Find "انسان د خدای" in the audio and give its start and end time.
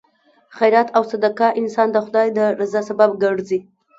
1.61-2.27